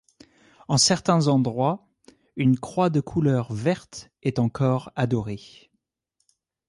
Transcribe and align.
En 0.67 0.79
certains 0.79 1.27
endroits, 1.27 1.87
une 2.35 2.57
croix 2.57 2.89
de 2.89 3.01
couleur 3.01 3.53
verte 3.53 4.09
est 4.23 4.39
encore 4.39 4.91
adorée. 4.95 5.69